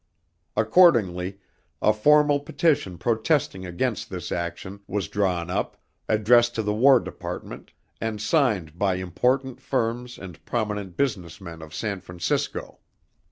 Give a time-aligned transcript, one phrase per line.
[0.57, 1.37] Accordingly,
[1.79, 5.77] a formal petition protesting against this action, was drawn up,
[6.09, 11.71] addressed to the War Department, and signed by important firms and prominent business men of
[11.75, 12.79] San Francisco.